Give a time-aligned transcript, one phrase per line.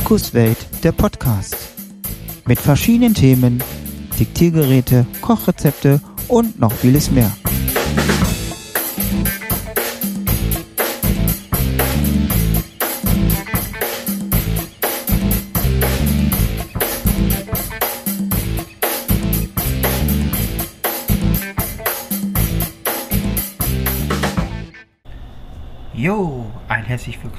[0.00, 1.56] Markus Welt, der Podcast.
[2.46, 3.60] Mit verschiedenen Themen,
[4.16, 7.32] Diktiergeräte, Kochrezepte und noch vieles mehr.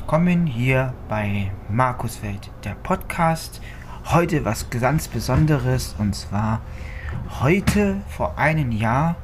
[0.10, 3.62] Willkommen hier bei Markus Welt, der Podcast.
[4.06, 6.64] Heute was ganz Besonderes und zwar
[7.42, 9.18] heute vor einem Jahr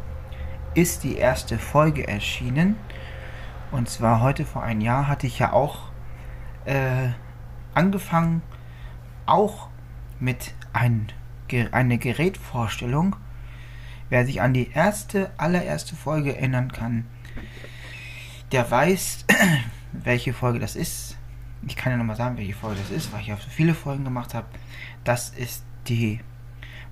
[0.75, 2.75] ist die erste Folge erschienen.
[3.71, 5.89] Und zwar heute vor einem Jahr hatte ich ja auch
[6.65, 7.09] äh,
[7.73, 8.43] angefangen,
[9.25, 9.69] auch
[10.19, 11.07] mit ein,
[11.71, 13.15] einer Gerätvorstellung.
[14.09, 17.07] Wer sich an die erste, allererste Folge erinnern kann,
[18.51, 19.25] der weiß,
[20.03, 21.17] welche Folge das ist.
[21.67, 24.03] Ich kann ja nochmal sagen, welche Folge das ist, weil ich ja so viele Folgen
[24.03, 24.47] gemacht habe.
[25.03, 26.19] Das ist die,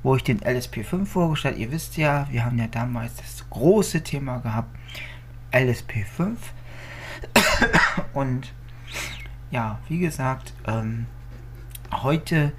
[0.02, 1.58] wo ich den LSP5 vorgestellt.
[1.58, 4.76] Ihr wisst ja, wir haben ja damals das große Thema gehabt,
[5.52, 6.36] LSP5.
[8.14, 8.54] Und
[9.52, 11.06] ja, wie gesagt, ähm,
[11.92, 12.54] heute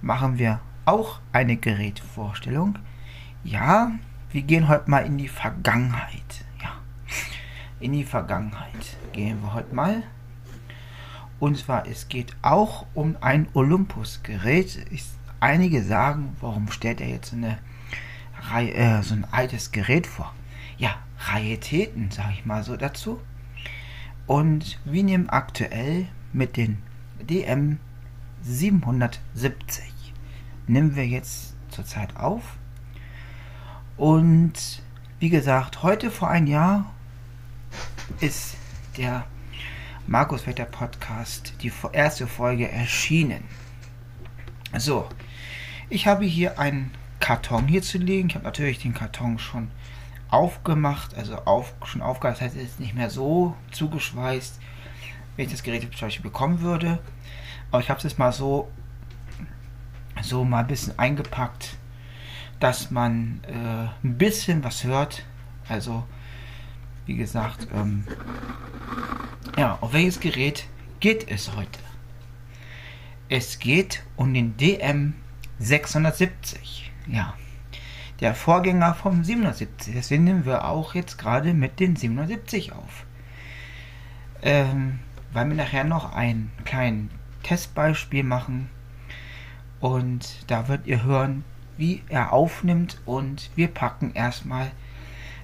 [0.00, 2.78] machen wir auch eine Gerätvorstellung.
[3.42, 3.92] Ja,
[4.30, 6.44] wir gehen heute mal in die Vergangenheit
[7.80, 10.02] in die Vergangenheit gehen wir heute mal.
[11.38, 14.86] Und zwar, es geht auch um ein Olympus-Gerät.
[15.40, 17.58] Einige sagen, warum stellt er jetzt eine
[18.54, 20.34] äh, so ein altes Gerät vor?
[20.76, 23.20] Ja, Raritäten, sage ich mal so dazu.
[24.26, 26.82] Und wir nehmen aktuell mit den
[27.22, 27.78] DM
[28.42, 29.84] 770.
[30.66, 32.58] Nehmen wir jetzt zurzeit auf.
[33.96, 34.82] Und
[35.18, 36.92] wie gesagt, heute vor ein Jahr
[38.20, 38.56] ist
[38.96, 39.24] der
[40.06, 43.44] Markus Vetter Podcast, die erste Folge erschienen.
[44.76, 45.08] So,
[45.88, 48.28] ich habe hier einen Karton hier zu liegen.
[48.28, 49.70] Ich habe natürlich den Karton schon
[50.28, 52.38] aufgemacht, also auf, schon aufgehört.
[52.38, 54.60] Das heißt, es ist nicht mehr so zugeschweißt,
[55.36, 56.98] wenn ich das Gerät zum Beispiel bekommen würde.
[57.70, 58.70] Aber ich habe es jetzt mal so,
[60.22, 61.76] so mal ein bisschen eingepackt,
[62.58, 65.24] dass man äh, ein bisschen was hört.
[65.68, 66.04] Also
[67.10, 68.04] wie gesagt, ähm,
[69.58, 70.68] ja, auf welches Gerät
[71.00, 71.80] geht es heute?
[73.28, 75.14] Es geht um den DM
[75.58, 76.92] 670.
[77.08, 77.34] Ja,
[78.20, 79.92] der Vorgänger vom 770.
[79.92, 83.04] Deswegen nehmen wir auch jetzt gerade mit den 770 auf.
[84.42, 85.00] Ähm,
[85.32, 87.10] weil wir nachher noch ein kleines
[87.42, 88.70] Testbeispiel machen.
[89.80, 91.42] Und da wird ihr hören,
[91.76, 93.00] wie er aufnimmt.
[93.04, 94.70] Und wir packen erstmal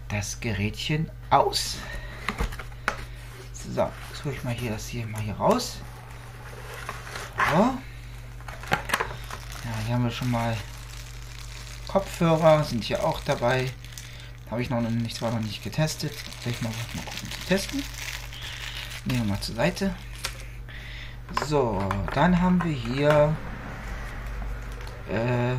[0.09, 1.77] das Gerätchen aus.
[3.53, 5.79] So, jetzt hole ich mal hier das hier mal hier raus.
[7.37, 7.59] So.
[7.59, 7.79] Ja,
[9.85, 10.57] hier haben wir schon mal
[11.89, 13.71] Kopfhörer, sind hier auch dabei.
[14.51, 16.13] Habe ich noch nicht, zwar noch nicht getestet.
[16.43, 17.83] Soll ich mal, mal gucken zu testen.
[19.05, 19.95] Nehmen wir mal zur Seite.
[21.47, 21.83] So,
[22.15, 23.37] dann haben wir hier
[25.09, 25.57] äh,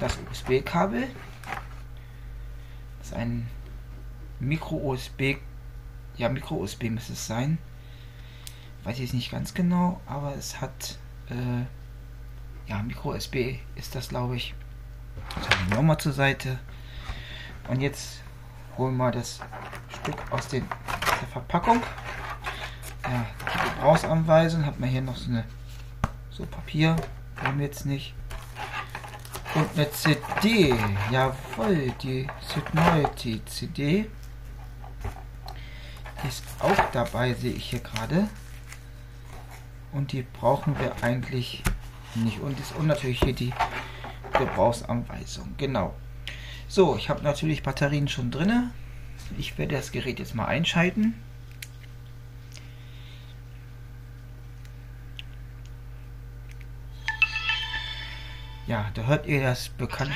[0.00, 1.08] das USB-Kabel
[3.06, 3.46] ist ein
[4.40, 5.36] Micro-USB.
[6.16, 7.58] Ja, Micro-USB müsste es sein.
[8.82, 10.98] Weiß ich jetzt nicht ganz genau, aber es hat.
[11.30, 11.66] Äh,
[12.68, 14.54] ja, Micro-USB ist das, glaube ich.
[15.36, 16.58] Das habe ich nochmal zur Seite.
[17.68, 18.22] Und jetzt
[18.76, 19.40] holen wir das
[20.00, 21.82] Stück aus, den, aus der Verpackung.
[23.04, 23.26] Ja,
[23.74, 25.44] Gebrauchsanweisung hat man hier noch so eine
[26.30, 26.96] so Papier.
[27.36, 28.14] Haben wir jetzt nicht.
[29.56, 30.74] Und eine CD.
[31.10, 34.04] Jawohl, die Synology CD.
[36.28, 38.28] Ist auch dabei, sehe ich hier gerade.
[39.92, 41.62] Und die brauchen wir eigentlich
[42.14, 42.40] nicht.
[42.40, 43.54] Und ist und natürlich hier die
[44.34, 45.54] Gebrauchsanweisung.
[45.56, 45.94] Genau.
[46.68, 48.72] So, ich habe natürlich Batterien schon drin.
[49.38, 51.14] Ich werde das Gerät jetzt mal einschalten.
[58.66, 60.10] Ja, da hört ihr das bekannt.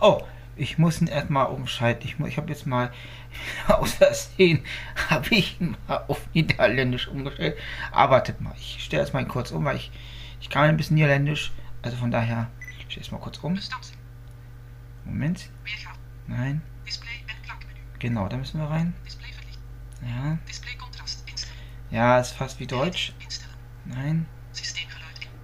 [0.00, 0.22] Oh,
[0.56, 2.06] ich muss ihn erstmal umschalten.
[2.06, 2.92] Ich, ich habe jetzt mal
[3.68, 4.64] aus Versehen
[5.10, 7.56] habe ich ihn mal auf Niederländisch umgestellt.
[7.90, 9.90] Aber wartet mal, ich stelle das mal kurz um, weil ich,
[10.40, 11.52] ich kann ein bisschen Niederländisch.
[11.82, 13.58] Also von daher, ich stelle es mal kurz um.
[15.04, 15.50] Moment.
[16.26, 16.62] Nein.
[17.98, 18.94] Genau, da müssen wir rein.
[20.02, 20.38] Ja.
[21.90, 23.12] Ja, ist fast wie Deutsch.
[23.86, 24.26] Nein.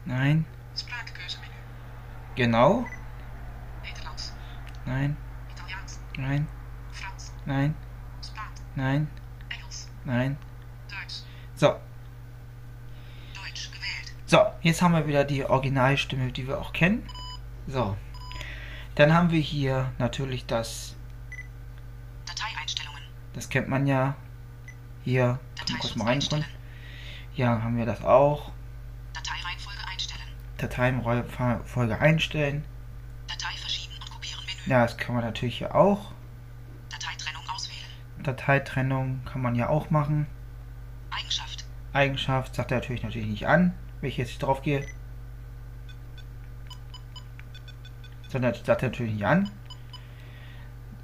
[0.04, 0.44] Nein.
[2.35, 2.87] Genau.
[3.82, 4.32] Nederlands.
[4.87, 5.17] Nein.
[5.53, 6.00] Italiaans.
[6.17, 6.49] Nein.
[6.93, 7.32] Frans.
[7.44, 7.75] Nein.
[8.25, 8.62] Spaans.
[8.75, 9.09] Nein.
[9.49, 9.88] Engels.
[10.05, 10.37] Nein.
[10.88, 11.27] Duits.
[11.55, 11.77] So.
[14.27, 17.05] So, jetzt haben wir wieder die Originalstimme, die wir auch kennen.
[17.67, 17.97] So.
[18.94, 20.94] Dann haben wir hier natürlich das,
[22.27, 23.03] Dateieinstellungen.
[23.32, 24.15] das kennt man ja.
[25.03, 26.44] Hier, kann man kurz mal einstellen.
[27.35, 28.53] Ja, haben wir das auch.
[30.60, 32.64] Dateienfolge einstellen.
[33.26, 34.58] Datei verschieben und kopieren Menü.
[34.66, 36.12] Ja, das kann man natürlich hier auch.
[36.90, 38.22] Dateitrennung auswählen.
[38.22, 40.26] Dateitrennung kann man ja auch machen.
[41.10, 41.64] Eigenschaft.
[41.92, 44.86] Eigenschaft sagt er natürlich natürlich nicht an, wenn ich jetzt drauf gehe.
[48.28, 49.50] Sondern sagt er natürlich nicht an.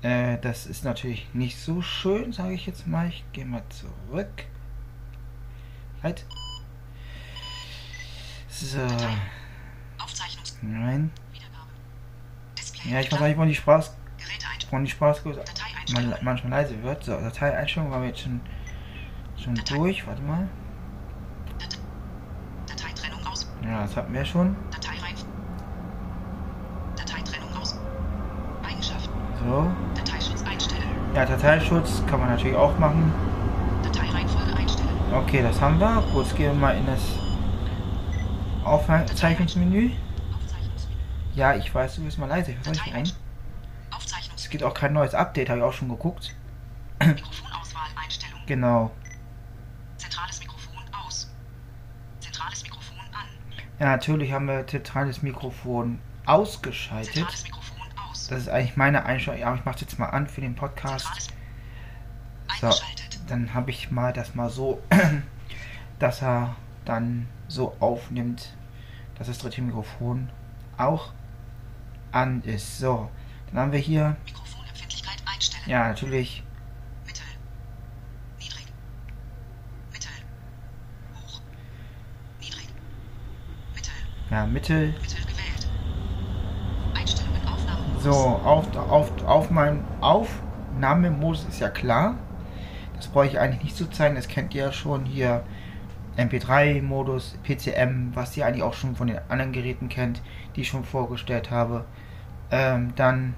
[0.02, 3.08] Äh, das ist natürlich nicht so schön, sage ich jetzt mal.
[3.08, 4.44] Ich gehe mal zurück.
[6.02, 6.24] Halt.
[8.48, 8.80] So.
[8.80, 9.45] Aufzeichnungs.
[10.62, 11.10] Nein.
[12.84, 14.70] Ja, ich weiß nicht, wann die Geräteeinstellungen.
[14.70, 14.90] wann die
[15.44, 16.10] Dateieinstellungen.
[16.10, 17.04] man, manchmal leise wird.
[17.04, 18.40] So, Dateieinstellung waren wir jetzt schon,
[19.36, 19.74] schon Datei.
[19.76, 20.06] durch.
[20.06, 20.48] Warte mal.
[21.58, 21.78] Datei.
[22.66, 23.50] Dateitrennung aus.
[23.64, 24.56] Ja, das hatten wir schon.
[29.46, 29.70] So.
[29.94, 30.82] Dateischutz einstellen.
[31.14, 33.12] Ja, Dateischutz kann man natürlich auch machen.
[33.82, 34.88] Dateireihenfolge einstellen.
[35.12, 36.02] Okay, das haben wir.
[36.12, 37.00] Gut, jetzt gehen wir mal in das
[38.64, 39.90] Aufzeichnungsmenü.
[41.36, 42.52] Ja, ich weiß, du bist mal leise.
[42.52, 43.02] Ich rein?
[43.02, 43.14] Es
[43.94, 44.50] Aufzeichnungsmenü.
[44.50, 46.34] gibt auch kein neues Update, habe ich auch schon geguckt.
[46.98, 48.40] Mikrofonauswahl Einstellung.
[48.46, 48.90] Genau.
[49.98, 51.30] Zentrales Mikrofon aus.
[52.20, 53.26] Zentrales Mikrofon an.
[53.78, 57.12] Ja, natürlich haben wir zentrales Mikrofon ausgeschaltet.
[57.12, 58.28] Zentrales Mikrofon aus.
[58.28, 59.38] Das ist eigentlich meine Einstellung.
[59.38, 61.32] Ja, ich mache es jetzt mal an für den Podcast.
[62.62, 62.70] So,
[63.28, 64.82] dann habe ich mal das mal so,
[65.98, 66.56] dass er
[66.86, 68.54] dann so aufnimmt,
[69.16, 70.30] dass das dritte Mikrofon
[70.78, 71.12] auch
[72.12, 72.78] an ist.
[72.78, 73.10] So,
[73.50, 75.64] dann haben wir hier, Mikrofonempfindlichkeit einstellen.
[75.66, 76.42] ja, natürlich,
[77.06, 77.22] Mittel.
[78.38, 78.66] Niedrig.
[79.92, 80.10] Mittel.
[81.14, 81.40] Hoch.
[82.40, 82.68] Niedrig.
[83.74, 83.92] Mittel.
[84.30, 84.88] ja, Mittel.
[84.88, 85.68] Mittel gewählt.
[86.94, 87.84] Einstellungen Aufnahme.
[88.00, 92.16] So, auf, auf, auf mein Aufnahmemodus ist ja klar.
[92.96, 94.14] Das brauche ich eigentlich nicht zu zeigen.
[94.14, 95.44] Das kennt ihr ja schon hier.
[96.16, 100.22] MP3-Modus, PCM, was ihr eigentlich auch schon von den anderen Geräten kennt,
[100.56, 101.84] die ich schon vorgestellt habe.
[102.50, 103.34] Ähm, dann,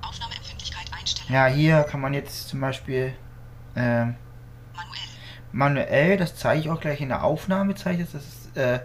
[0.00, 1.32] Aufnahmeempfindlichkeit einstellen.
[1.32, 3.14] ja, hier kann man jetzt zum Beispiel
[3.76, 4.16] ähm,
[4.74, 5.08] Manuell.
[5.52, 8.22] manuell, das zeige ich auch gleich in der Aufnahme, zeige ich das.
[8.22, 8.80] Das ist, äh,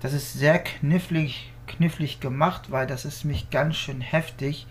[0.00, 4.66] das ist sehr knifflig, knifflig gemacht, weil das ist mich ganz schön heftig,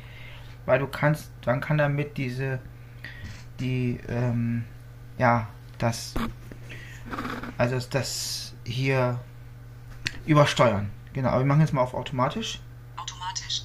[0.66, 2.60] weil du kannst, dann kann damit diese,
[3.60, 4.66] die, ähm,
[5.18, 6.14] ja, das,
[7.58, 9.20] also das hier
[10.26, 10.90] übersteuern.
[11.14, 12.60] Genau, aber wir machen jetzt mal auf automatisch.
[12.98, 13.64] Automatisch.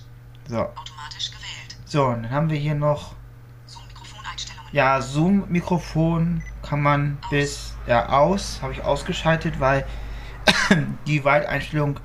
[0.49, 1.77] So, Automatisch gewählt.
[1.85, 3.15] so, und dann haben wir hier noch
[3.67, 4.73] Zoom-Mikrofoneinstellungen.
[4.73, 9.87] Ja, Zoom-Mikrofon kann man bis ja aus, habe ich ausgeschaltet, weil
[11.07, 12.01] die Weiteinstellungen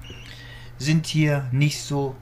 [0.77, 2.15] sind hier nicht so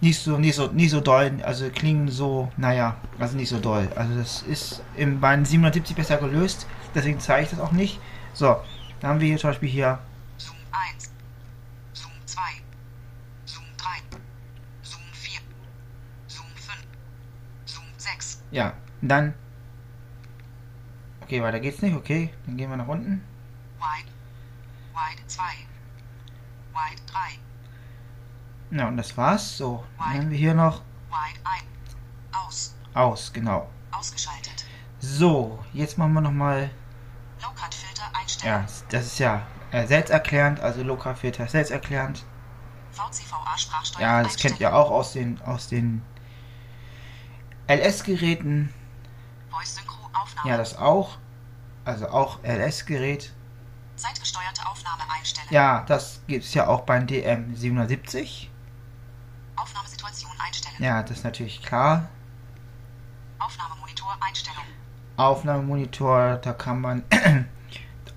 [0.00, 3.88] nicht so nicht so nicht so doll, also klingen so, naja, also nicht so doll.
[3.96, 8.00] Also das ist im bei 770 besser gelöst, deswegen zeige ich das auch nicht.
[8.32, 8.56] So,
[9.00, 9.98] dann haben wir hier zum Beispiel hier
[18.50, 19.34] ja, dann
[21.28, 23.22] Okay, weiter geht's nicht, okay, dann gehen wir nach unten.
[23.76, 24.10] Wide.
[24.94, 25.42] Wide 2.
[26.72, 27.02] Wide
[28.70, 28.78] 3.
[28.78, 29.58] Ja, und das war's.
[29.58, 31.64] So, dann haben wir hier noch Wide 1.
[32.32, 32.74] Aus.
[32.94, 33.68] aus, genau.
[33.90, 34.64] Ausgeschaltet.
[35.00, 36.70] So, jetzt machen wir nochmal.
[37.42, 38.62] Low-Cut-Filter einstellen.
[38.62, 42.24] Ja, das ist ja äh, selbsterklärend, also Lokalfilter ist selbsterklärend.
[42.92, 46.00] VCVA-Sprachsteuerung Ja, das kennt ihr auch aus den aus den
[47.68, 48.72] LS-Geräten.
[50.44, 51.18] Ja, das auch.
[51.84, 53.32] Also auch LS-Gerät.
[53.96, 55.48] Zeitgesteuerte Aufnahme einstellen.
[55.50, 58.46] Ja, das gibt es ja auch beim DM770.
[59.56, 60.76] Aufnahmesituation einstellen.
[60.78, 62.08] Ja, das ist natürlich klar.
[63.38, 64.64] Aufnahmemonitor Einstellung.
[65.16, 67.02] Aufnahmemonitor, da kann man,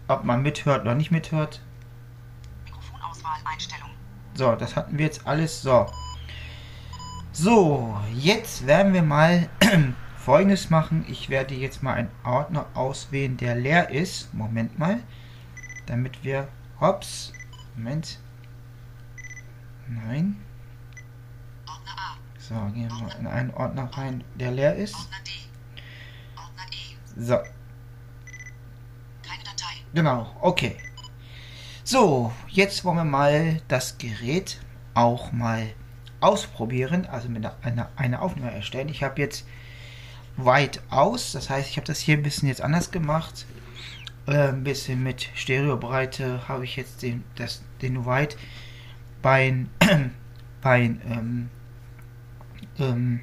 [0.08, 1.62] ob man mithört oder nicht mithört.
[2.66, 3.90] Mikrofonauswahl Einstellung.
[4.36, 5.62] So, das hatten wir jetzt alles.
[5.62, 5.88] So.
[7.44, 9.50] So, jetzt werden wir mal
[10.16, 11.04] folgendes machen.
[11.08, 14.32] Ich werde jetzt mal einen Ordner auswählen, der leer ist.
[14.32, 15.00] Moment mal.
[15.88, 16.48] Damit wir.
[16.80, 17.34] Hops.
[17.76, 18.20] Moment.
[19.88, 20.40] Nein.
[22.38, 24.96] So, gehen wir mal in einen Ordner rein, der leer ist.
[27.18, 27.40] So,
[29.96, 30.36] genau.
[30.42, 30.78] Okay.
[31.84, 34.60] So, jetzt wollen wir mal das Gerät
[34.94, 35.74] auch mal
[36.22, 38.90] ausprobieren, also mit einer, einer, Aufnahme erstellen.
[38.90, 39.46] Ich habe jetzt
[40.38, 43.46] weit aus, das heißt, ich habe das hier ein bisschen jetzt anders gemacht.
[44.28, 48.38] äh, ein bisschen mit Stereobreite habe ich jetzt den, das, den White
[49.22, 49.66] bei,
[50.62, 51.50] bei ähm,
[52.80, 53.22] ähm,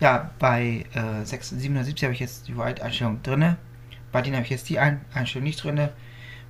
[0.00, 3.56] ja, bei äh, 770 habe ich jetzt die White-Einstellung drin.
[4.12, 5.88] Bei denen habe ich jetzt die Ein Einstellung nicht drin,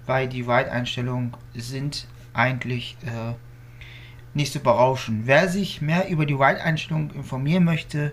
[0.06, 3.34] weil die White-Einstellungen sind eigentlich äh,
[4.34, 5.26] nicht so berauschend.
[5.26, 8.12] Wer sich mehr über die White-Einstellung informieren möchte,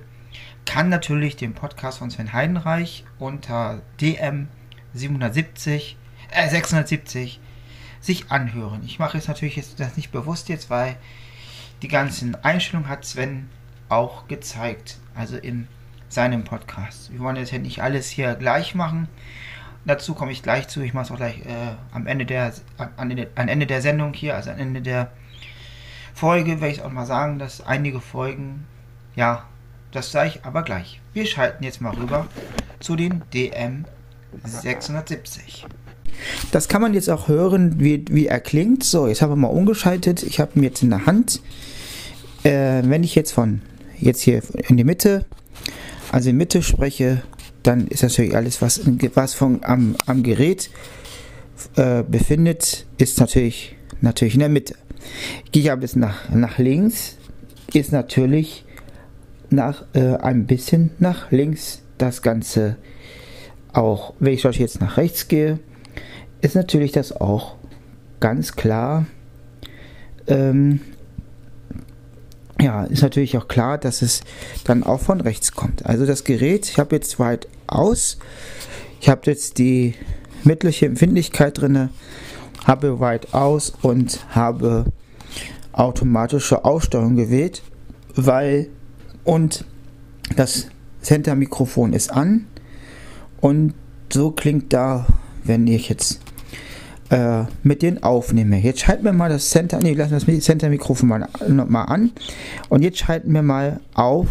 [0.66, 4.48] kann natürlich den Podcast von Sven Heidenreich unter DM
[4.94, 5.98] 770,
[6.32, 7.40] äh 670
[8.00, 8.84] sich anhören.
[8.86, 10.98] Ich mache jetzt natürlich jetzt das nicht bewusst jetzt, weil
[11.82, 13.50] die ganzen Einstellungen hat Sven
[13.90, 15.68] auch gezeigt, also in
[16.10, 17.12] seinem Podcast.
[17.12, 19.08] Wir wollen jetzt nicht alles hier gleich machen.
[19.86, 20.82] Dazu komme ich gleich zu.
[20.82, 22.90] Ich mache es auch gleich äh, am Ende der an,
[23.36, 25.12] an Ende der Sendung hier, also am Ende der
[26.18, 28.66] Folge, werde ich auch mal sagen, dass einige Folgen,
[29.16, 29.46] ja,
[29.92, 31.00] das sage ich aber gleich.
[31.14, 32.26] Wir schalten jetzt mal rüber
[32.80, 33.86] zu den DM
[34.44, 35.68] 670.
[36.52, 38.84] Das kann man jetzt auch hören, wie, wie er klingt.
[38.84, 40.24] So, jetzt haben wir mal umgeschaltet.
[40.24, 41.40] Ich habe ihn jetzt in der Hand.
[42.44, 43.62] Äh, wenn ich jetzt von
[44.00, 45.26] jetzt hier in die Mitte,
[46.12, 47.22] also in Mitte spreche,
[47.62, 48.82] dann ist natürlich alles, was,
[49.14, 50.72] was von, am, am Gerät
[51.76, 54.76] äh, befindet, ist natürlich, natürlich in der Mitte.
[55.52, 57.18] Gehe ich aber jetzt nach, nach links,
[57.74, 58.66] ist natürlich
[59.50, 62.78] nach, äh, ein bisschen nach links das Ganze
[63.74, 64.14] auch.
[64.20, 65.60] Wenn ich jetzt nach rechts gehe,
[66.42, 67.56] ist natürlich das auch
[68.20, 69.06] ganz klar
[70.28, 70.82] ähm,
[72.60, 74.22] ja, ist natürlich auch klar, dass es
[74.64, 75.86] dann auch von rechts kommt.
[75.86, 78.18] Also das Gerät, ich habe jetzt weit aus,
[79.00, 79.94] ich habe jetzt die
[80.44, 81.90] mittlere Empfindlichkeit drin,
[82.68, 84.86] habe weit aus und habe
[85.72, 87.64] automatische Aussteuerung gewählt,
[88.16, 88.68] weil
[89.24, 89.66] und
[90.36, 90.68] das
[91.02, 92.46] Center-Mikrofon ist an
[93.40, 93.74] und
[94.12, 95.06] so klingt da,
[95.44, 96.20] wenn ich jetzt
[97.10, 98.60] äh, mit denen aufnehme.
[98.60, 102.12] Jetzt schalten wir mal das Center, nee, lassen das Center-Mikrofon mal, mal an.
[102.68, 104.28] Und jetzt schalten wir mal auf,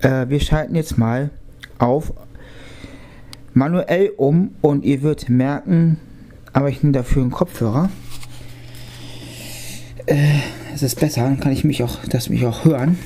[0.00, 1.30] äh, wir schalten jetzt mal
[1.78, 2.12] auf
[3.54, 5.98] manuell um und ihr werdet merken,
[6.52, 7.90] aber ich nehme dafür einen Kopfhörer.
[10.06, 10.40] Äh,
[10.74, 12.98] es ist besser, dann kann ich mich auch, das mich auch hören.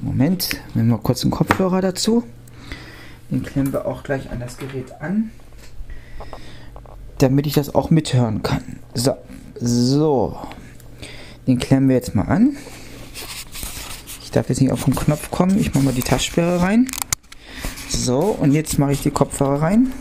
[0.00, 2.24] Moment, nehmen wir kurz einen Kopfhörer dazu.
[3.30, 5.30] Den klemmen wir auch gleich an das Gerät an
[7.18, 8.80] damit ich das auch mithören kann.
[8.94, 9.16] So,
[9.58, 10.38] so.
[11.46, 12.56] Den klemmen wir jetzt mal an.
[14.22, 15.58] Ich darf jetzt nicht auf den Knopf kommen.
[15.58, 16.88] Ich mache mal die Tastsperre rein.
[17.88, 19.92] So, und jetzt mache ich die Kopfhörer rein.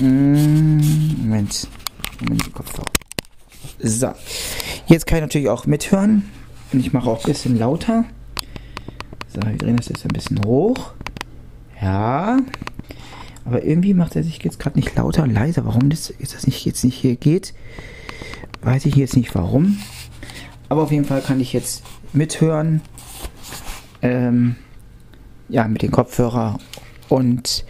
[0.00, 1.68] Mm, Moment.
[2.20, 2.86] Moment, die Kopfhörer.
[3.80, 4.12] So.
[4.86, 6.30] Jetzt kann ich natürlich auch mithören.
[6.72, 8.04] Und ich mache auch ein bisschen lauter.
[9.28, 10.92] So, wir drehen das jetzt ein bisschen hoch.
[11.80, 12.38] Ja.
[13.44, 15.64] Aber irgendwie macht er sich jetzt gerade nicht lauter und leiser.
[15.64, 17.54] Warum das, ist das nicht, jetzt nicht hier geht,
[18.62, 19.78] weiß ich jetzt nicht warum.
[20.68, 21.82] Aber auf jeden Fall kann ich jetzt
[22.12, 22.80] mithören.
[24.02, 24.56] Ähm,
[25.48, 26.58] ja, mit dem Kopfhörer.
[27.08, 27.64] Und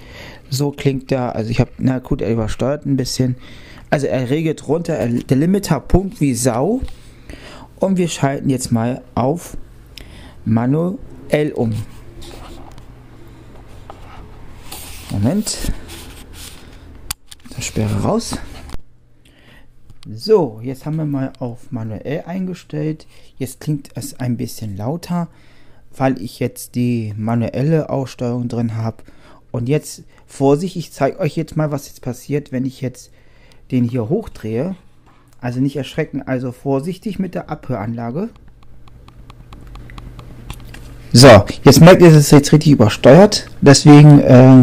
[0.50, 1.34] so klingt er.
[1.34, 3.36] Also ich habe, na gut, er übersteuert ein bisschen.
[3.90, 4.94] Also er regelt runter.
[4.94, 6.80] Er, der Limiter pumpt wie Sau.
[7.76, 9.56] Und wir schalten jetzt mal auf
[10.44, 11.72] manuell um.
[15.10, 15.72] Moment.
[17.54, 18.36] Das Sperre raus.
[20.12, 23.06] So, jetzt haben wir mal auf manuell eingestellt.
[23.38, 25.28] Jetzt klingt es ein bisschen lauter,
[25.96, 29.04] weil ich jetzt die manuelle Aussteuerung drin habe.
[29.54, 33.12] Und jetzt, Vorsicht, ich zeige euch jetzt mal, was jetzt passiert, wenn ich jetzt
[33.70, 34.74] den hier hochdrehe.
[35.40, 38.30] Also nicht erschrecken, also vorsichtig mit der Abhöranlage.
[41.12, 43.48] So, jetzt merkt ihr, es ist jetzt richtig übersteuert.
[43.60, 44.60] Deswegen äh,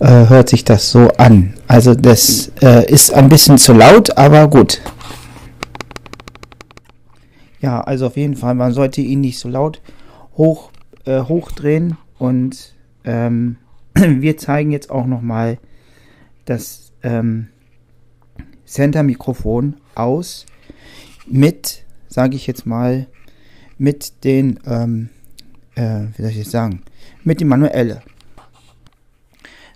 [0.00, 1.54] äh, hört sich das so an.
[1.66, 4.82] Also das äh, ist ein bisschen zu laut, aber gut.
[7.62, 9.80] Ja, also auf jeden Fall, man sollte ihn nicht so laut
[10.36, 10.68] hoch,
[11.06, 11.96] äh, hochdrehen.
[12.18, 13.56] Und ähm,
[14.20, 15.58] wir zeigen jetzt auch nochmal
[16.44, 17.48] das ähm,
[18.64, 20.46] Center-Mikrofon aus
[21.26, 23.06] mit, sage ich jetzt mal,
[23.76, 25.08] mit den, ähm,
[25.74, 26.82] äh, wie soll ich jetzt sagen,
[27.24, 28.02] mit dem Manuelle.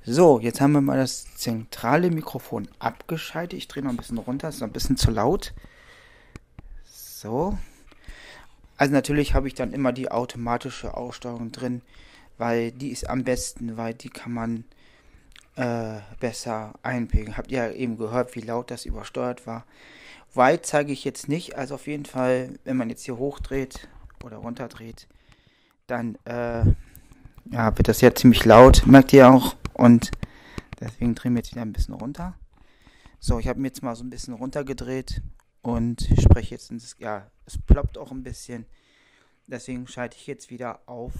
[0.04, 3.58] So, jetzt haben wir mal das zentrale Mikrofon abgeschaltet.
[3.58, 5.52] Ich drehe noch ein bisschen runter, ist noch ein bisschen zu laut.
[6.84, 7.56] So.
[8.76, 11.82] Also natürlich habe ich dann immer die automatische Aussteuerung drin,
[12.42, 14.64] weil die ist am besten, weil die kann man
[15.56, 17.36] äh, besser einpegeln.
[17.36, 19.64] Habt ihr ja eben gehört, wie laut das übersteuert war.
[20.34, 23.88] Weit zeige ich jetzt nicht, also auf jeden Fall, wenn man jetzt hier hochdreht
[24.24, 25.06] oder runterdreht,
[25.86, 26.64] dann äh,
[27.50, 29.56] ja, wird das ja ziemlich laut, merkt ihr auch.
[29.74, 30.10] Und
[30.82, 32.34] Deswegen drehen wir jetzt wieder ein bisschen runter.
[33.20, 35.22] So, ich habe mir jetzt mal so ein bisschen runtergedreht
[35.60, 38.66] und spreche jetzt ins, ja, es ploppt auch ein bisschen.
[39.46, 41.12] Deswegen schalte ich jetzt wieder auf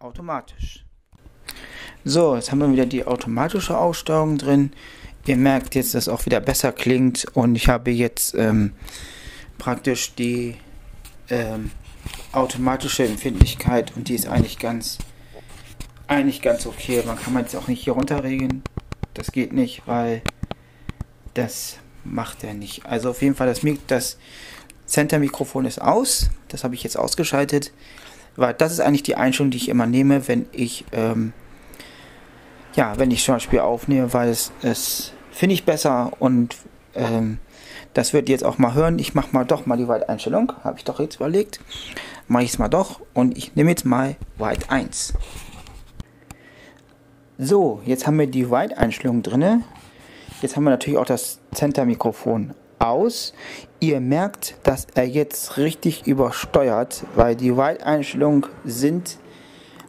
[0.00, 0.84] automatisch.
[2.04, 4.72] So, jetzt haben wir wieder die automatische Aussteuerung drin.
[5.26, 8.72] Ihr merkt jetzt, dass es auch wieder besser klingt und ich habe jetzt ähm,
[9.58, 10.56] praktisch die
[11.28, 11.70] ähm,
[12.32, 14.98] automatische Empfindlichkeit und die ist eigentlich ganz
[16.06, 17.02] eigentlich ganz okay.
[17.04, 18.62] Man kann man jetzt auch nicht hier runterregeln.
[19.12, 20.22] Das geht nicht, weil
[21.34, 22.86] das macht er nicht.
[22.86, 24.18] Also auf jeden Fall das, das
[24.86, 26.30] Center-Mikrofon ist aus.
[26.48, 27.72] Das habe ich jetzt ausgeschaltet.
[28.38, 31.32] Weil das ist eigentlich die Einstellung, die ich immer nehme, wenn ich ähm,
[32.74, 36.56] ja, wenn ich zum Beispiel aufnehme, weil es, es finde ich besser und
[36.94, 37.38] ähm,
[37.94, 39.00] das wird jetzt auch mal hören.
[39.00, 40.52] Ich mache mal doch mal die White-Einstellung.
[40.62, 41.58] Habe ich doch jetzt überlegt.
[42.28, 45.14] Mache ich es mal doch und ich nehme jetzt mal White 1.
[47.38, 49.64] So, jetzt haben wir die White-Einstellung drin.
[50.42, 53.34] Jetzt haben wir natürlich auch das Center-Mikrofon aus.
[53.80, 59.18] Ihr merkt, dass er jetzt richtig übersteuert, weil die White-Einstellungen sind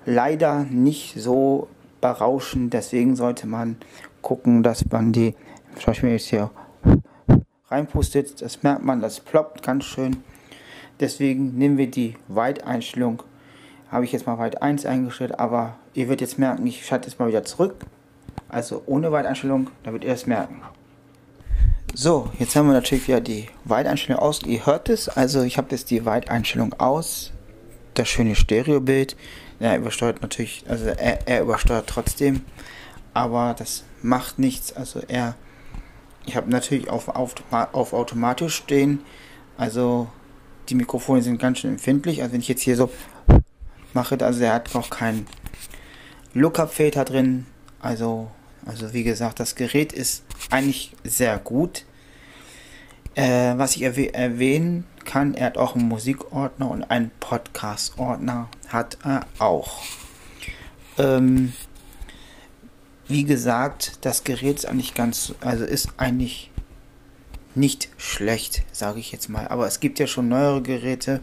[0.05, 1.67] leider nicht so
[1.99, 2.71] berauschend.
[2.71, 3.77] Deswegen sollte man
[4.21, 5.33] gucken, dass man die,
[5.79, 6.51] schau ich mir jetzt hier
[7.69, 8.43] reinpustet.
[8.43, 10.17] Das merkt man, das ploppt ganz schön.
[10.99, 13.23] Deswegen nehmen wir die White-Einstellung.
[13.91, 17.17] Habe ich jetzt mal White 1 eingestellt, aber ihr werdet jetzt merken, ich schalte jetzt
[17.17, 17.77] mal wieder zurück.
[18.49, 20.61] Also ohne White-Einstellung, da wird ihr es merken.
[21.93, 24.41] So, jetzt haben wir natürlich wieder die White-Einstellung aus.
[24.45, 27.31] Ihr hört es, also ich habe jetzt die White-Einstellung aus.
[27.93, 29.17] Das schöne Stereobild.
[29.59, 32.41] Er übersteuert natürlich, also er, er übersteuert trotzdem,
[33.13, 34.71] aber das macht nichts.
[34.71, 35.35] Also er,
[36.25, 39.01] ich habe natürlich auf, auf, auf automatisch stehen,
[39.57, 40.07] also
[40.69, 42.21] die Mikrofone sind ganz schön empfindlich.
[42.21, 42.89] Also wenn ich jetzt hier so
[43.93, 45.27] mache, also er hat auch keinen
[46.33, 47.45] Lookup-Filter drin.
[47.81, 48.29] Also,
[48.65, 51.85] also wie gesagt, das Gerät ist eigentlich sehr gut.
[53.15, 58.97] Äh, was ich erwäh erwähnen kann, er hat auch einen Musikordner und einen Podcast-Ordner hat
[59.03, 59.81] er auch.
[60.97, 61.53] Ähm,
[63.07, 66.51] wie gesagt, das Gerät ist eigentlich ganz, also ist eigentlich
[67.55, 69.47] nicht schlecht, sage ich jetzt mal.
[69.47, 71.21] Aber es gibt ja schon neuere Geräte,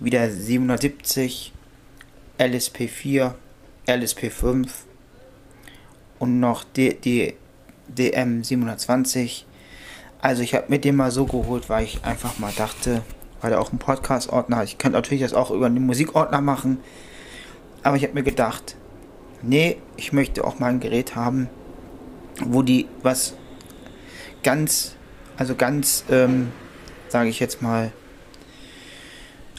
[0.00, 1.52] wie der 770,
[2.38, 3.34] LSP4,
[3.86, 4.68] LSP5
[6.18, 7.34] und noch die, die
[7.94, 9.44] DM720
[10.22, 13.02] also ich habe mir den mal so geholt, weil ich einfach mal dachte,
[13.40, 14.64] weil er auch einen Podcast-Ordner hat.
[14.66, 16.78] Ich könnte natürlich das auch über einen Musikordner machen.
[17.82, 18.76] Aber ich habe mir gedacht,
[19.42, 21.48] nee, ich möchte auch mal ein Gerät haben,
[22.44, 23.34] wo die was
[24.42, 24.96] ganz,
[25.36, 26.52] also ganz, ähm,
[27.08, 27.92] sage ich jetzt mal,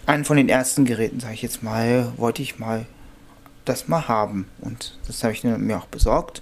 [0.06, 2.86] einen von den ersten Geräten, sage ich jetzt mal, wollte ich mal
[3.66, 4.48] das mal haben.
[4.60, 6.42] Und das habe ich mir auch besorgt.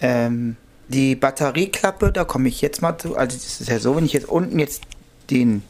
[0.00, 0.56] Ähm,
[0.88, 3.16] die Batterieklappe, da komme ich jetzt mal zu.
[3.16, 4.82] Also das ist ja so, wenn ich jetzt unten jetzt
[5.30, 5.62] den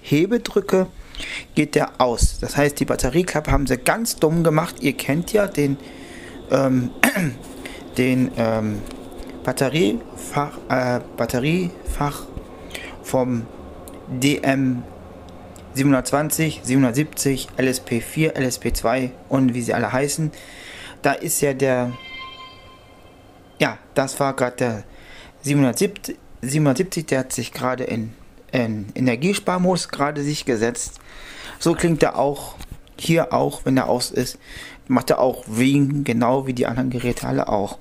[0.00, 0.86] Hebe drücke,
[1.54, 2.38] geht der aus.
[2.40, 4.76] Das heißt, die Batterieklappe haben sie ganz dumm gemacht.
[4.80, 5.76] Ihr kennt ja den,
[6.50, 6.90] ähm,
[7.98, 8.80] den ähm,
[9.44, 12.22] Batteriefach, äh, Batteriefach
[13.02, 13.46] vom
[14.08, 14.82] DM
[15.74, 20.32] 720, 770, LSP4, LSP2 und wie sie alle heißen.
[21.02, 21.92] Da ist ja der
[23.58, 24.84] ja, das war gerade der
[25.42, 28.12] 770, 770, der hat sich gerade in,
[28.52, 31.00] in Energiesparmodus gerade sich gesetzt.
[31.58, 32.54] So klingt er auch
[32.98, 34.38] hier auch, wenn er aus ist.
[34.86, 37.78] Macht er auch Wien, genau wie die anderen Geräte alle auch.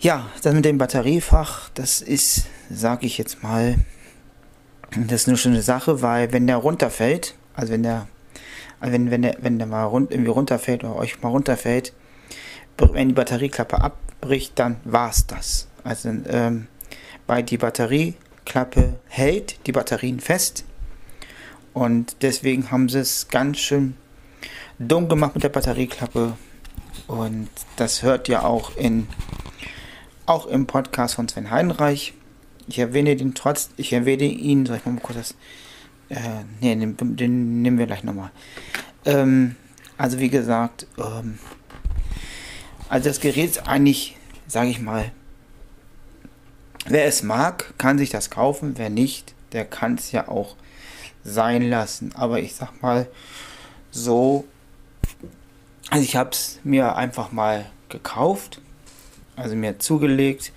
[0.00, 3.76] Ja, das mit dem Batteriefach, das ist, sag ich jetzt mal,
[4.96, 8.06] das ist eine schöne Sache, weil wenn der runterfällt, also wenn der,
[8.80, 11.94] wenn, wenn der, wenn der mal rund, irgendwie runterfällt oder euch mal runterfällt,
[12.76, 15.68] wenn die Batterieklappe ab, bricht, dann war es das.
[15.84, 16.66] Also ähm,
[17.26, 20.64] weil die Batterieklappe hält die Batterien fest
[21.72, 23.96] und deswegen haben sie es ganz schön
[24.78, 26.36] dumm gemacht mit der Batterieklappe
[27.06, 29.06] und das hört ihr auch in
[30.26, 32.14] auch im Podcast von Sven Heidenreich.
[32.66, 35.34] Ich erwähne den trotz, ich erwähne ihn, soll ich mal kurz das,
[36.08, 38.30] äh, nee, den, den nehmen wir gleich nochmal.
[39.04, 39.56] Ähm,
[39.98, 41.38] also wie gesagt, ähm,
[42.88, 44.16] also das Gerät ist eigentlich,
[44.46, 45.10] sage ich mal,
[46.86, 48.74] wer es mag, kann sich das kaufen.
[48.76, 50.56] Wer nicht, der kann es ja auch
[51.24, 52.12] sein lassen.
[52.14, 53.06] Aber ich sag mal
[53.90, 54.44] so,
[55.90, 58.60] also ich habe es mir einfach mal gekauft,
[59.36, 60.52] also mir zugelegt,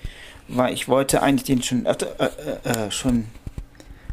[0.48, 3.26] weil ich wollte eigentlich den schon, äh, äh, äh, schon,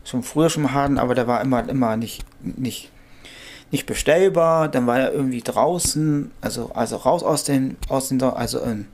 [0.05, 2.91] schon früher schon haben, aber der war immer, immer nicht, nicht,
[3.71, 8.63] nicht bestellbar, dann war er irgendwie draußen, also, also raus aus den, aus den, also
[8.63, 8.87] ähm,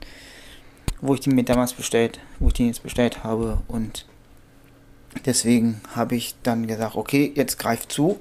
[1.01, 4.05] wo ich den mir damals bestellt, wo ich den jetzt bestellt habe und
[5.25, 8.19] deswegen habe ich dann gesagt, okay, jetzt greift zu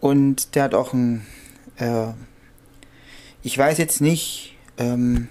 [0.00, 1.26] und der hat auch ein,
[1.78, 2.08] äh,
[3.42, 5.28] ich weiß jetzt nicht, ähm,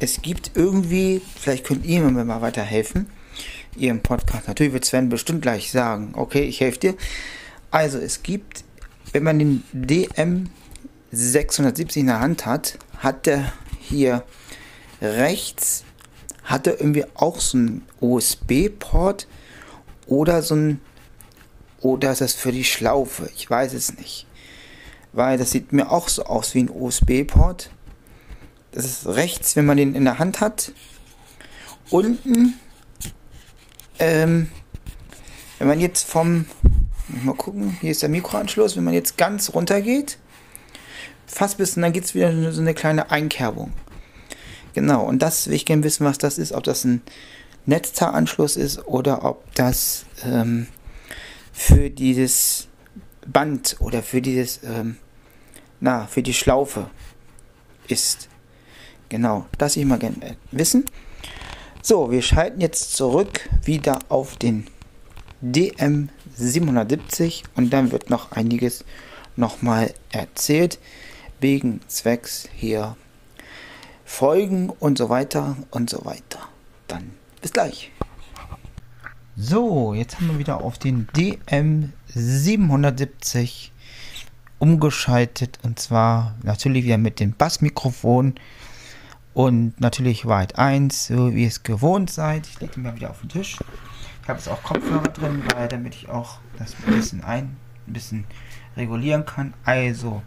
[0.00, 3.10] es gibt irgendwie, vielleicht könnt ihr mir mal weiterhelfen,
[3.76, 4.48] ihr im Podcast.
[4.48, 6.94] Natürlich wird Sven bestimmt gleich sagen, okay, ich helfe dir.
[7.70, 8.64] Also es gibt,
[9.12, 10.50] wenn man den DM
[11.12, 14.24] 670 in der Hand hat, hat der hier
[15.00, 15.84] rechts,
[16.44, 19.26] hat er irgendwie auch so einen USB-Port
[20.06, 20.80] oder so ein,
[21.80, 23.30] oder ist das für die Schlaufe?
[23.36, 24.26] Ich weiß es nicht.
[25.12, 27.70] Weil das sieht mir auch so aus wie ein USB-Port.
[28.72, 30.72] Das ist rechts, wenn man den in der Hand hat.
[31.90, 32.54] Unten,
[33.98, 34.50] ähm,
[35.58, 36.46] wenn man jetzt vom,
[37.08, 40.18] mal gucken, hier ist der Mikroanschluss, wenn man jetzt ganz runter geht,
[41.26, 43.72] fast bis, dann geht es wieder so eine kleine Einkerbung.
[44.74, 47.02] Genau, und das will ich gerne wissen, was das ist, ob das ein
[47.66, 50.68] Netzteilanschluss ist oder ob das ähm,
[51.52, 52.68] für dieses
[53.26, 54.96] Band oder für dieses, ähm,
[55.80, 56.90] na, für die Schlaufe
[57.88, 58.28] ist.
[59.08, 60.84] Genau, das ich mal gerne wissen.
[61.82, 64.66] So, wir schalten jetzt zurück wieder auf den
[65.40, 68.84] DM 770 und dann wird noch einiges
[69.36, 70.78] nochmal erzählt,
[71.40, 72.96] wegen Zwecks hier
[74.04, 76.40] Folgen und so weiter und so weiter.
[76.86, 77.10] Dann
[77.42, 77.92] bis gleich.
[79.36, 83.72] So, jetzt haben wir wieder auf den DM 770
[84.58, 88.34] umgeschaltet und zwar natürlich wieder mit dem Bassmikrofon
[89.34, 92.48] und natürlich Weit 1, so wie ihr es gewohnt seid.
[92.48, 93.58] Ich lege ihn mal wieder auf den Tisch.
[94.28, 98.24] Habe jetzt auch Kopfhörer drin, weil damit ich auch das ein bisschen ein, ein bisschen
[98.76, 99.54] regulieren kann.
[99.64, 100.22] Also,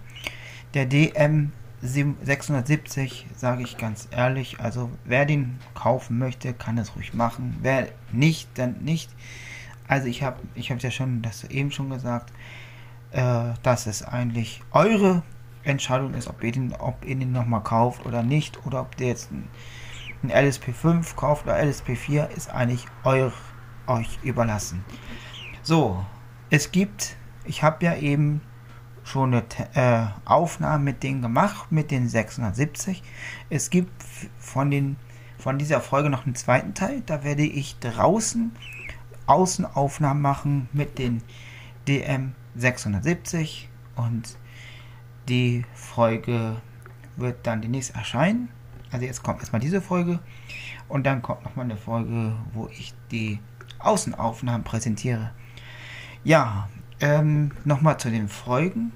[0.73, 7.13] der DM 670, sage ich ganz ehrlich, also wer den kaufen möchte, kann es ruhig
[7.13, 7.57] machen.
[7.61, 9.09] Wer nicht, dann nicht.
[9.87, 12.31] Also ich habe ich habe ja schon das eben schon gesagt,
[13.11, 15.23] äh, dass es eigentlich eure
[15.63, 19.07] Entscheidung ist, ob ihr den, ob ihr den nochmal kauft oder nicht, oder ob ihr
[19.07, 19.47] jetzt ein,
[20.23, 23.33] ein LSP5 kauft oder LSP4, ist eigentlich euch,
[23.87, 24.83] euch überlassen.
[25.61, 26.05] So,
[26.49, 27.15] es gibt,
[27.45, 28.41] ich habe ja eben
[29.03, 33.03] schon eine äh, Aufnahme mit denen gemacht, mit den 670.
[33.49, 33.91] Es gibt
[34.37, 34.97] von, den,
[35.37, 38.51] von dieser Folge noch einen zweiten Teil, da werde ich draußen
[39.27, 41.21] Außenaufnahmen machen mit den
[41.87, 44.37] DM 670 und
[45.29, 46.57] die Folge
[47.15, 48.49] wird dann demnächst erscheinen.
[48.91, 50.19] Also jetzt kommt erstmal diese Folge
[50.89, 53.39] und dann kommt nochmal eine Folge, wo ich die
[53.85, 55.31] Außenaufnahmen präsentiere.
[56.23, 58.91] Ja, ähm, nochmal zu den Folgen.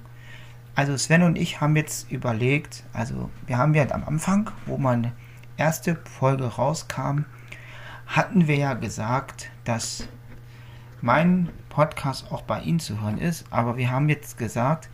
[0.74, 5.12] Also Sven und ich haben jetzt überlegt, also wir haben ja am Anfang, wo meine
[5.56, 7.24] erste Folge rauskam,
[8.06, 10.08] hatten wir ja gesagt, dass
[11.00, 13.44] mein Podcast auch bei Ihnen zu hören ist.
[13.50, 14.90] Aber wir haben jetzt gesagt,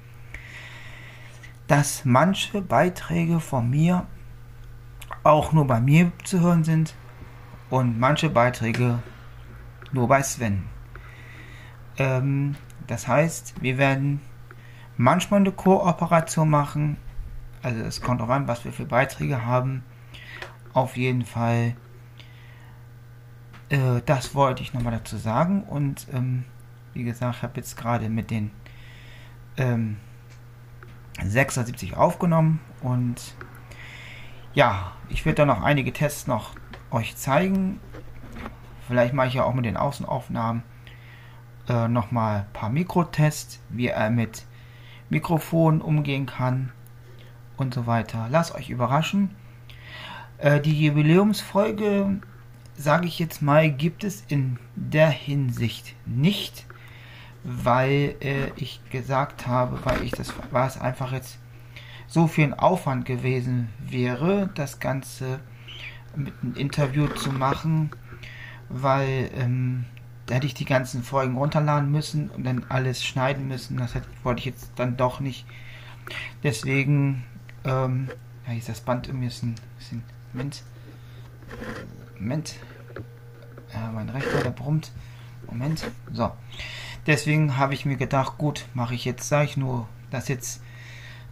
[1.66, 4.06] dass manche Beiträge von mir
[5.22, 6.94] auch nur bei mir zu hören sind
[7.70, 9.02] und manche Beiträge
[9.92, 10.64] nur bei Sven.
[11.98, 14.20] Ähm, das heißt, wir werden
[14.96, 16.96] manchmal eine Kooperation machen.
[17.62, 19.84] Also es kommt auch an, was wir für Beiträge haben.
[20.72, 21.76] Auf jeden Fall,
[23.68, 25.62] äh, das wollte ich nochmal dazu sagen.
[25.64, 26.44] Und ähm,
[26.94, 28.50] wie gesagt, ich habe jetzt gerade mit den
[29.56, 29.98] ähm,
[31.22, 33.34] 76 aufgenommen und
[34.54, 36.54] ja, ich werde da noch einige Tests noch
[36.90, 37.80] euch zeigen.
[38.86, 40.62] Vielleicht mache ich ja auch mit den Außenaufnahmen
[41.68, 44.44] äh, nochmal ein paar Mikrotests, wie er mit
[45.08, 46.72] Mikrofon umgehen kann
[47.56, 48.26] und so weiter.
[48.30, 49.30] Lasst euch überraschen.
[50.38, 52.20] Äh, die Jubiläumsfolge,
[52.74, 56.66] sage ich jetzt mal, gibt es in der Hinsicht nicht
[57.44, 61.38] weil äh, ich gesagt habe, weil ich das war es einfach jetzt
[62.06, 65.40] so viel ein Aufwand gewesen wäre, das Ganze
[66.14, 67.90] mit einem Interview zu machen,
[68.72, 69.84] weil ähm,
[70.26, 73.76] da hätte ich die ganzen Folgen runterladen müssen und dann alles schneiden müssen.
[73.76, 75.46] Das hätte, wollte ich jetzt dann doch nicht.
[76.42, 77.24] Deswegen,
[77.64, 78.08] ähm,
[78.46, 80.02] ja, ist das Band irgendwie ein bisschen.
[80.32, 80.62] Moment.
[82.18, 82.54] Moment.
[83.72, 84.90] Ja, mein Rechner, der brummt.
[85.46, 85.84] Moment.
[86.12, 86.32] So.
[87.06, 90.62] Deswegen habe ich mir gedacht, gut, mache ich jetzt, sage ich nur, dass jetzt,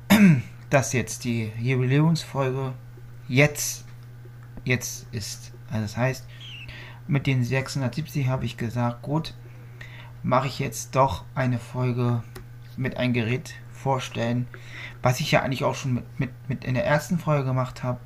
[0.70, 2.72] dass jetzt die Jubiläumsfolge
[3.28, 3.84] jetzt,
[4.64, 5.52] jetzt ist.
[5.70, 6.26] Also das heißt,
[7.10, 9.34] mit den 670 habe ich gesagt, gut,
[10.22, 12.22] mache ich jetzt doch eine Folge
[12.76, 14.46] mit ein Gerät vorstellen,
[15.02, 17.98] was ich ja eigentlich auch schon mit, mit, mit in der ersten Folge gemacht habe.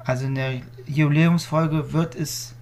[0.00, 2.56] Also in der Jubiläumsfolge wird es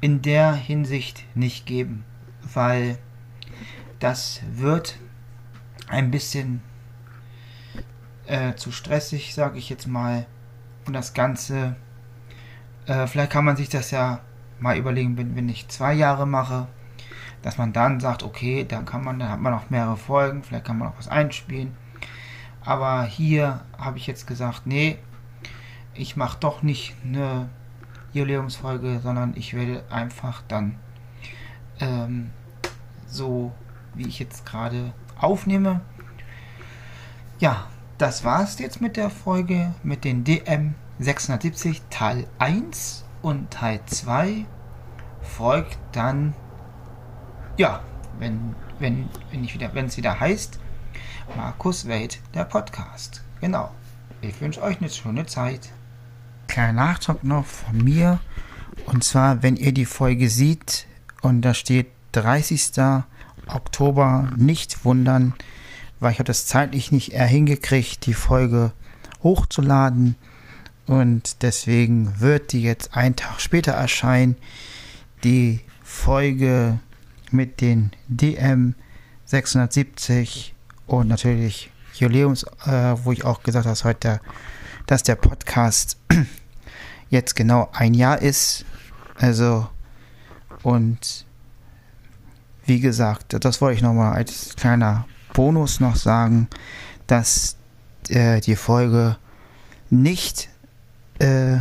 [0.00, 2.04] in der Hinsicht nicht geben,
[2.42, 2.98] weil
[4.00, 4.98] das wird
[5.88, 6.60] ein bisschen
[8.26, 10.26] äh, zu stressig, sage ich jetzt mal.
[10.86, 11.76] Und das Ganze,
[12.86, 14.20] äh, vielleicht kann man sich das ja
[14.60, 16.66] mal überlegen, wenn, wenn ich zwei Jahre mache,
[17.42, 20.64] dass man dann sagt, okay, dann kann man, dann hat man noch mehrere Folgen, vielleicht
[20.64, 21.76] kann man auch was einspielen.
[22.64, 24.98] Aber hier habe ich jetzt gesagt, nee,
[25.94, 27.48] ich mache doch nicht eine
[28.12, 30.76] Jubiläumsfolge, sondern ich werde einfach dann
[31.80, 32.30] ähm,
[33.06, 33.52] so,
[33.94, 35.80] wie ich jetzt gerade aufnehme.
[37.38, 37.66] Ja,
[37.98, 43.80] das war es jetzt mit der Folge mit den DM 670 Teil 1 und Teil
[43.86, 44.46] 2
[45.22, 46.34] folgt dann
[47.56, 47.80] ja,
[48.18, 50.58] wenn wenn wenn ich wieder wenn es wieder heißt
[51.36, 53.22] Markus Welt der Podcast.
[53.40, 53.70] Genau.
[54.20, 55.68] Ich wünsche euch eine schöne Zeit.
[56.46, 58.20] Kleiner Nachtrag noch von mir
[58.86, 60.86] und zwar wenn ihr die Folge seht
[61.22, 62.72] und da steht 30.
[63.46, 65.34] Oktober nicht wundern,
[66.00, 68.72] weil ich habe das zeitlich nicht eher hingekriegt, die Folge
[69.22, 70.16] hochzuladen.
[70.88, 74.36] Und deswegen wird die jetzt einen Tag später erscheinen.
[75.22, 76.78] Die Folge
[77.30, 78.74] mit den DM
[79.26, 80.54] 670
[80.86, 84.20] und natürlich Jubiläums, äh, wo ich auch gesagt habe, heute,
[84.86, 85.98] dass der Podcast
[87.10, 88.64] jetzt genau ein Jahr ist.
[89.16, 89.68] Also,
[90.62, 91.26] und
[92.64, 96.48] wie gesagt, das wollte ich nochmal als kleiner Bonus noch sagen,
[97.06, 97.56] dass
[98.08, 99.18] äh, die Folge
[99.90, 100.48] nicht
[101.18, 101.58] äh,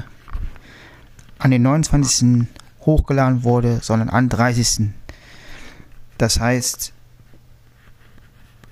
[1.39, 2.47] an den 29.
[2.81, 4.89] hochgeladen wurde, sondern an 30.
[6.17, 6.93] Das heißt,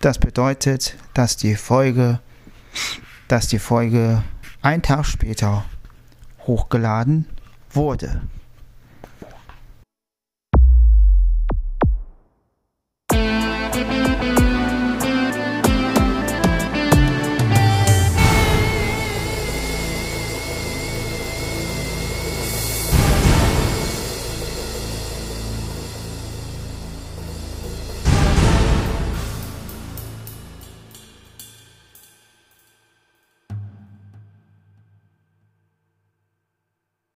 [0.02, 2.20] das bedeutet, dass die Folge,
[3.28, 4.24] dass die Folge
[4.62, 5.66] ein Tag später
[6.46, 7.28] hochgeladen
[7.72, 8.22] wurde.